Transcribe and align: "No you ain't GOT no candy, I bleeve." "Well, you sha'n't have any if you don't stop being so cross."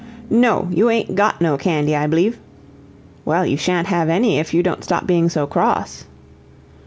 "No 0.31 0.67
you 0.71 0.89
ain't 0.89 1.13
GOT 1.13 1.39
no 1.41 1.57
candy, 1.57 1.95
I 1.95 2.07
bleeve." 2.07 2.39
"Well, 3.23 3.45
you 3.45 3.55
sha'n't 3.55 3.85
have 3.85 4.09
any 4.09 4.39
if 4.39 4.51
you 4.51 4.63
don't 4.63 4.83
stop 4.83 5.05
being 5.05 5.29
so 5.29 5.45
cross." 5.45 6.05